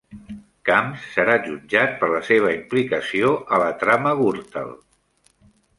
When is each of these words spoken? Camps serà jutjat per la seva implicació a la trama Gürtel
Camps 0.69 1.03
serà 1.17 1.35
jutjat 1.43 1.93
per 2.01 2.09
la 2.15 2.23
seva 2.31 2.51
implicació 2.57 3.31
a 3.55 3.61
la 3.67 3.71
trama 3.85 4.17
Gürtel 4.25 4.77